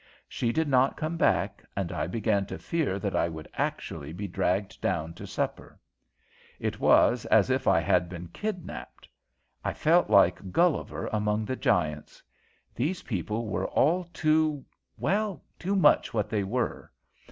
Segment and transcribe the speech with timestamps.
[0.27, 4.27] She did not come back, and I began to fear that I would actually be
[4.27, 5.79] dragged down to supper.
[6.59, 9.07] It was as if I had been kidnapped.
[9.63, 12.23] I felt like Gulliver among the giants.
[12.73, 14.65] These people were all too
[14.97, 16.91] well, too much what they were.